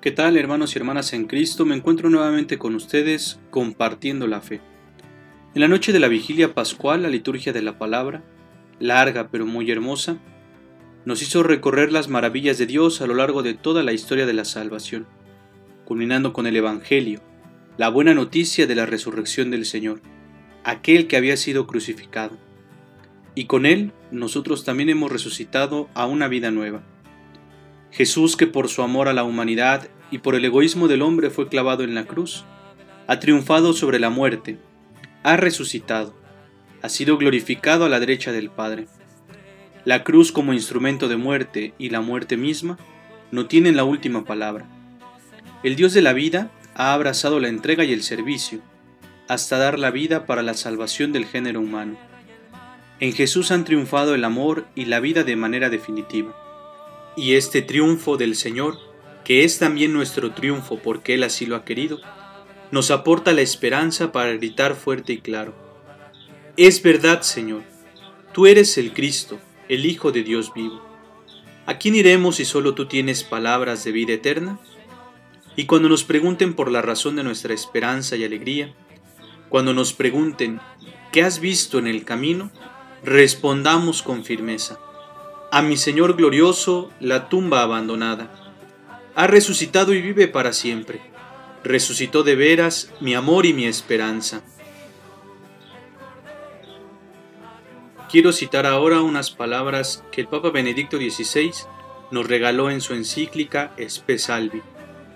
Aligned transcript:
¿Qué 0.00 0.10
tal 0.10 0.38
hermanos 0.38 0.74
y 0.74 0.78
hermanas 0.78 1.12
en 1.12 1.26
Cristo? 1.26 1.66
Me 1.66 1.76
encuentro 1.76 2.08
nuevamente 2.08 2.56
con 2.56 2.74
ustedes 2.74 3.38
compartiendo 3.50 4.26
la 4.26 4.40
fe. 4.40 4.62
En 5.54 5.60
la 5.60 5.68
noche 5.68 5.92
de 5.92 6.00
la 6.00 6.08
vigilia 6.08 6.54
pascual, 6.54 7.02
la 7.02 7.10
liturgia 7.10 7.52
de 7.52 7.60
la 7.60 7.76
palabra, 7.76 8.22
larga 8.78 9.28
pero 9.28 9.44
muy 9.44 9.70
hermosa, 9.70 10.16
nos 11.04 11.20
hizo 11.20 11.42
recorrer 11.42 11.92
las 11.92 12.08
maravillas 12.08 12.56
de 12.56 12.64
Dios 12.64 13.02
a 13.02 13.06
lo 13.06 13.14
largo 13.14 13.42
de 13.42 13.52
toda 13.52 13.82
la 13.82 13.92
historia 13.92 14.24
de 14.24 14.32
la 14.32 14.46
salvación, 14.46 15.06
culminando 15.84 16.32
con 16.32 16.46
el 16.46 16.56
Evangelio, 16.56 17.20
la 17.76 17.90
buena 17.90 18.14
noticia 18.14 18.66
de 18.66 18.76
la 18.76 18.86
resurrección 18.86 19.50
del 19.50 19.66
Señor, 19.66 20.00
aquel 20.64 21.08
que 21.08 21.18
había 21.18 21.36
sido 21.36 21.66
crucificado. 21.66 22.38
Y 23.34 23.44
con 23.44 23.66
él 23.66 23.92
nosotros 24.10 24.64
también 24.64 24.88
hemos 24.88 25.12
resucitado 25.12 25.90
a 25.92 26.06
una 26.06 26.26
vida 26.26 26.50
nueva 26.50 26.82
Jesús 27.90 28.36
que 28.36 28.46
por 28.46 28.68
su 28.68 28.82
amor 28.82 29.08
a 29.08 29.12
la 29.12 29.24
humanidad 29.24 29.88
y 30.10 30.18
por 30.18 30.34
el 30.34 30.44
egoísmo 30.44 30.88
del 30.88 31.02
hombre 31.02 31.30
fue 31.30 31.48
clavado 31.48 31.84
en 31.84 31.94
la 31.94 32.04
cruz, 32.04 32.44
ha 33.06 33.18
triunfado 33.18 33.72
sobre 33.72 33.98
la 33.98 34.10
muerte, 34.10 34.58
ha 35.22 35.36
resucitado, 35.36 36.14
ha 36.82 36.88
sido 36.88 37.18
glorificado 37.18 37.84
a 37.84 37.88
la 37.88 38.00
derecha 38.00 38.32
del 38.32 38.50
Padre. 38.50 38.86
La 39.84 40.04
cruz 40.04 40.32
como 40.32 40.52
instrumento 40.52 41.08
de 41.08 41.16
muerte 41.16 41.74
y 41.78 41.90
la 41.90 42.00
muerte 42.00 42.36
misma 42.36 42.78
no 43.30 43.46
tienen 43.46 43.76
la 43.76 43.84
última 43.84 44.24
palabra. 44.24 44.66
El 45.62 45.76
Dios 45.76 45.92
de 45.92 46.02
la 46.02 46.12
vida 46.12 46.50
ha 46.74 46.92
abrazado 46.94 47.40
la 47.40 47.48
entrega 47.48 47.84
y 47.84 47.92
el 47.92 48.02
servicio, 48.02 48.60
hasta 49.28 49.58
dar 49.58 49.78
la 49.78 49.90
vida 49.90 50.26
para 50.26 50.42
la 50.42 50.54
salvación 50.54 51.12
del 51.12 51.24
género 51.24 51.60
humano. 51.60 51.96
En 52.98 53.12
Jesús 53.12 53.50
han 53.50 53.64
triunfado 53.64 54.14
el 54.14 54.24
amor 54.24 54.66
y 54.74 54.86
la 54.86 55.00
vida 55.00 55.24
de 55.24 55.36
manera 55.36 55.70
definitiva. 55.70 56.34
Y 57.16 57.34
este 57.34 57.62
triunfo 57.62 58.16
del 58.16 58.36
Señor, 58.36 58.78
que 59.24 59.44
es 59.44 59.58
también 59.58 59.92
nuestro 59.92 60.32
triunfo 60.32 60.78
porque 60.78 61.14
Él 61.14 61.22
así 61.22 61.46
lo 61.46 61.56
ha 61.56 61.64
querido, 61.64 62.00
nos 62.70 62.90
aporta 62.90 63.32
la 63.32 63.40
esperanza 63.40 64.12
para 64.12 64.32
gritar 64.32 64.74
fuerte 64.74 65.12
y 65.12 65.18
claro. 65.18 65.54
Es 66.56 66.82
verdad, 66.82 67.22
Señor, 67.22 67.62
tú 68.32 68.46
eres 68.46 68.78
el 68.78 68.92
Cristo, 68.92 69.38
el 69.68 69.86
Hijo 69.86 70.12
de 70.12 70.22
Dios 70.22 70.52
vivo. 70.54 70.80
¿A 71.66 71.78
quién 71.78 71.94
iremos 71.94 72.36
si 72.36 72.44
solo 72.44 72.74
tú 72.74 72.86
tienes 72.86 73.22
palabras 73.24 73.84
de 73.84 73.92
vida 73.92 74.12
eterna? 74.12 74.58
Y 75.56 75.66
cuando 75.66 75.88
nos 75.88 76.04
pregunten 76.04 76.54
por 76.54 76.70
la 76.70 76.82
razón 76.82 77.16
de 77.16 77.24
nuestra 77.24 77.54
esperanza 77.54 78.16
y 78.16 78.24
alegría, 78.24 78.74
cuando 79.48 79.74
nos 79.74 79.92
pregunten, 79.92 80.60
¿qué 81.12 81.22
has 81.22 81.40
visto 81.40 81.78
en 81.78 81.86
el 81.86 82.04
camino? 82.04 82.50
Respondamos 83.02 84.02
con 84.02 84.24
firmeza 84.24 84.78
a 85.52 85.62
mi 85.62 85.76
Señor 85.76 86.14
glorioso 86.14 86.90
la 87.00 87.28
tumba 87.28 87.62
abandonada. 87.62 88.49
Ha 89.14 89.26
resucitado 89.26 89.92
y 89.92 90.00
vive 90.00 90.28
para 90.28 90.52
siempre. 90.52 91.00
Resucitó 91.64 92.22
de 92.22 92.36
veras 92.36 92.92
mi 93.00 93.14
amor 93.14 93.44
y 93.44 93.52
mi 93.52 93.66
esperanza. 93.66 94.42
Quiero 98.10 98.32
citar 98.32 98.66
ahora 98.66 99.02
unas 99.02 99.30
palabras 99.30 100.04
que 100.10 100.20
el 100.20 100.28
Papa 100.28 100.50
Benedicto 100.50 100.96
XVI 100.96 101.52
nos 102.10 102.26
regaló 102.26 102.70
en 102.70 102.80
su 102.80 102.94
encíclica 102.94 103.72
Espe 103.76 104.18
Salvi. 104.18 104.62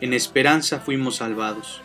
En 0.00 0.12
esperanza 0.12 0.80
fuimos 0.80 1.16
salvados. 1.16 1.80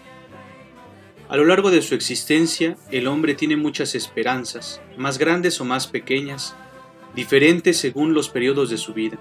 A 1.29 1.37
lo 1.37 1.45
largo 1.45 1.69
de 1.69 1.83
su 1.83 1.93
existencia, 1.93 2.75
el 2.91 3.07
hombre 3.07 3.35
tiene 3.35 3.55
muchas 3.55 3.93
esperanzas, 3.93 4.81
más 4.97 5.19
grandes 5.19 5.61
o 5.61 5.65
más 5.65 5.87
pequeñas, 5.87 6.55
diferentes 7.15 7.77
según 7.77 8.15
los 8.15 8.29
periodos 8.29 8.71
de 8.71 8.77
su 8.77 8.93
vida. 8.93 9.19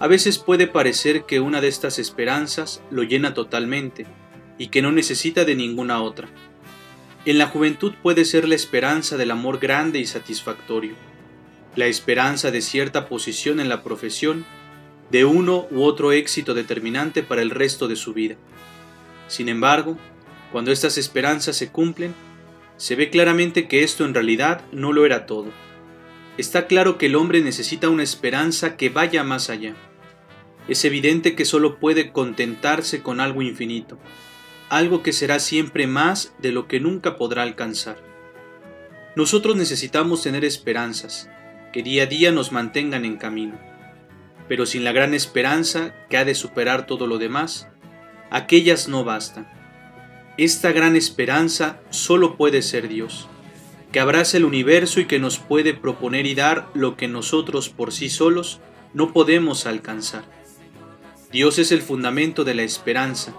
A 0.00 0.06
veces 0.06 0.38
puede 0.38 0.68
parecer 0.68 1.24
que 1.24 1.40
una 1.40 1.60
de 1.60 1.68
estas 1.68 1.98
esperanzas 1.98 2.80
lo 2.90 3.02
llena 3.02 3.34
totalmente 3.34 4.06
y 4.56 4.68
que 4.68 4.80
no 4.80 4.92
necesita 4.92 5.44
de 5.44 5.56
ninguna 5.56 6.00
otra. 6.02 6.28
En 7.24 7.36
la 7.36 7.48
juventud 7.48 7.92
puede 8.00 8.24
ser 8.24 8.46
la 8.48 8.54
esperanza 8.54 9.16
del 9.16 9.32
amor 9.32 9.58
grande 9.58 9.98
y 9.98 10.06
satisfactorio, 10.06 10.94
la 11.74 11.86
esperanza 11.86 12.52
de 12.52 12.62
cierta 12.62 13.08
posición 13.08 13.58
en 13.58 13.68
la 13.68 13.82
profesión, 13.82 14.46
de 15.10 15.24
uno 15.24 15.66
u 15.70 15.82
otro 15.82 16.12
éxito 16.12 16.54
determinante 16.54 17.22
para 17.24 17.42
el 17.42 17.50
resto 17.50 17.88
de 17.88 17.96
su 17.96 18.12
vida. 18.12 18.36
Sin 19.26 19.48
embargo, 19.48 19.98
cuando 20.52 20.70
estas 20.70 20.96
esperanzas 20.96 21.56
se 21.56 21.70
cumplen, 21.70 22.14
se 22.76 22.94
ve 22.94 23.10
claramente 23.10 23.66
que 23.66 23.82
esto 23.82 24.04
en 24.04 24.14
realidad 24.14 24.62
no 24.70 24.92
lo 24.92 25.04
era 25.04 25.26
todo 25.26 25.50
está 26.38 26.68
claro 26.68 26.98
que 26.98 27.06
el 27.06 27.16
hombre 27.16 27.42
necesita 27.42 27.88
una 27.88 28.04
esperanza 28.04 28.76
que 28.76 28.88
vaya 28.88 29.24
más 29.24 29.50
allá. 29.50 29.74
Es 30.68 30.84
evidente 30.84 31.34
que 31.34 31.44
solo 31.44 31.78
puede 31.78 32.12
contentarse 32.12 33.02
con 33.02 33.20
algo 33.20 33.42
infinito, 33.42 33.98
algo 34.68 35.02
que 35.02 35.12
será 35.12 35.38
siempre 35.38 35.86
más 35.86 36.34
de 36.38 36.52
lo 36.52 36.68
que 36.68 36.78
nunca 36.78 37.16
podrá 37.16 37.42
alcanzar. 37.42 37.96
Nosotros 39.16 39.56
necesitamos 39.56 40.22
tener 40.22 40.44
esperanzas, 40.44 41.28
que 41.72 41.82
día 41.82 42.04
a 42.04 42.06
día 42.06 42.30
nos 42.30 42.52
mantengan 42.52 43.04
en 43.04 43.16
camino. 43.16 43.58
Pero 44.46 44.66
sin 44.66 44.84
la 44.84 44.92
gran 44.92 45.14
esperanza 45.14 45.94
que 46.08 46.18
ha 46.18 46.24
de 46.24 46.34
superar 46.34 46.86
todo 46.86 47.06
lo 47.06 47.18
demás, 47.18 47.68
aquellas 48.30 48.88
no 48.88 49.04
bastan. 49.04 49.48
Esta 50.36 50.72
gran 50.72 50.94
esperanza 50.94 51.80
solo 51.90 52.36
puede 52.36 52.62
ser 52.62 52.88
Dios 52.88 53.28
que 53.92 54.00
abraza 54.00 54.36
el 54.36 54.44
universo 54.44 55.00
y 55.00 55.06
que 55.06 55.18
nos 55.18 55.38
puede 55.38 55.74
proponer 55.74 56.26
y 56.26 56.34
dar 56.34 56.68
lo 56.74 56.96
que 56.96 57.08
nosotros 57.08 57.68
por 57.68 57.92
sí 57.92 58.10
solos 58.10 58.60
no 58.92 59.12
podemos 59.12 59.66
alcanzar. 59.66 60.24
Dios 61.30 61.58
es 61.58 61.72
el 61.72 61.82
fundamento 61.82 62.42
de 62.42 62.54
la 62.54 62.62
esperanza, 62.62 63.34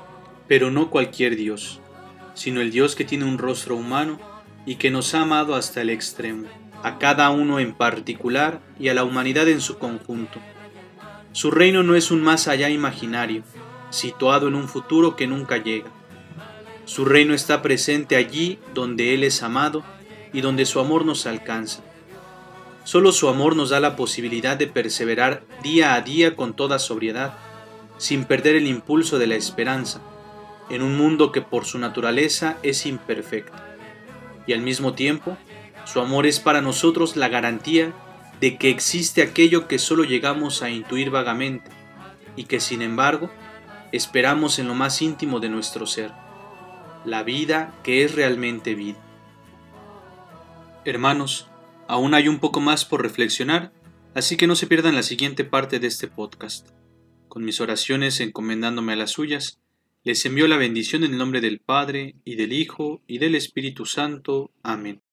pero 0.47 0.69
no 0.69 0.91
cualquier 0.91 1.35
Dios, 1.35 1.79
sino 2.35 2.61
el 2.61 2.69
Dios 2.69 2.95
que 2.95 3.03
tiene 3.03 3.25
un 3.25 3.39
rostro 3.39 3.75
humano 3.75 4.19
y 4.67 4.75
que 4.75 4.91
nos 4.91 5.15
ha 5.15 5.21
amado 5.21 5.55
hasta 5.55 5.81
el 5.81 5.89
extremo, 5.89 6.47
a 6.83 6.99
cada 6.99 7.31
uno 7.31 7.59
en 7.59 7.73
particular 7.73 8.61
y 8.79 8.89
a 8.89 8.93
la 8.93 9.03
humanidad 9.03 9.47
en 9.47 9.59
su 9.59 9.79
conjunto. 9.79 10.39
Su 11.31 11.49
reino 11.49 11.81
no 11.81 11.95
es 11.95 12.11
un 12.11 12.21
más 12.21 12.47
allá 12.47 12.69
imaginario, 12.69 13.41
situado 13.89 14.47
en 14.49 14.53
un 14.53 14.69
futuro 14.69 15.15
que 15.15 15.25
nunca 15.25 15.57
llega. 15.57 15.89
Su 16.85 17.05
reino 17.05 17.33
está 17.33 17.63
presente 17.63 18.15
allí 18.17 18.59
donde 18.75 19.15
Él 19.15 19.23
es 19.23 19.41
amado 19.41 19.83
y 20.31 20.41
donde 20.41 20.67
su 20.67 20.79
amor 20.79 21.05
nos 21.05 21.25
alcanza. 21.25 21.81
Solo 22.83 23.11
su 23.11 23.29
amor 23.29 23.55
nos 23.55 23.71
da 23.71 23.79
la 23.79 23.95
posibilidad 23.95 24.57
de 24.57 24.67
perseverar 24.67 25.43
día 25.63 25.95
a 25.95 26.01
día 26.01 26.35
con 26.35 26.55
toda 26.55 26.77
sobriedad, 26.77 27.33
sin 27.99 28.25
perder 28.25 28.55
el 28.55 28.65
impulso 28.65 29.19
de 29.19 29.27
la 29.27 29.35
esperanza, 29.35 30.01
en 30.71 30.81
un 30.81 30.97
mundo 30.97 31.31
que 31.31 31.41
por 31.41 31.65
su 31.65 31.77
naturaleza 31.77 32.57
es 32.63 32.87
imperfecto. 32.87 33.57
Y 34.47 34.53
al 34.53 34.61
mismo 34.61 34.93
tiempo, 34.93 35.37
su 35.85 35.99
amor 35.99 36.25
es 36.25 36.39
para 36.39 36.61
nosotros 36.61 37.15
la 37.15 37.27
garantía 37.27 37.93
de 38.39 38.57
que 38.57 38.69
existe 38.69 39.21
aquello 39.21 39.67
que 39.67 39.79
solo 39.79 40.05
llegamos 40.05 40.63
a 40.63 40.69
intuir 40.69 41.09
vagamente 41.09 41.69
y 42.35 42.45
que 42.45 42.59
sin 42.59 42.81
embargo 42.81 43.29
esperamos 43.91 44.59
en 44.59 44.67
lo 44.67 44.75
más 44.75 45.01
íntimo 45.01 45.39
de 45.39 45.49
nuestro 45.49 45.85
ser, 45.85 46.11
la 47.03 47.23
vida 47.23 47.73
que 47.83 48.03
es 48.03 48.15
realmente 48.15 48.75
vida. 48.75 48.97
Hermanos, 50.85 51.49
aún 51.87 52.13
hay 52.13 52.29
un 52.29 52.39
poco 52.39 52.61
más 52.61 52.85
por 52.85 53.01
reflexionar, 53.01 53.73
así 54.15 54.37
que 54.37 54.47
no 54.47 54.55
se 54.55 54.67
pierdan 54.67 54.95
la 54.95 55.03
siguiente 55.03 55.43
parte 55.43 55.79
de 55.79 55.87
este 55.87 56.07
podcast. 56.07 56.69
Con 57.29 57.45
mis 57.45 57.61
oraciones 57.61 58.19
encomendándome 58.21 58.93
a 58.93 58.95
las 58.95 59.11
suyas, 59.11 59.59
les 60.03 60.25
envío 60.25 60.47
la 60.47 60.57
bendición 60.57 61.03
en 61.03 61.11
el 61.11 61.19
nombre 61.19 61.41
del 61.41 61.59
Padre, 61.59 62.15
y 62.25 62.35
del 62.35 62.53
Hijo, 62.53 63.01
y 63.05 63.19
del 63.19 63.35
Espíritu 63.35 63.85
Santo. 63.85 64.49
Amén. 64.63 64.99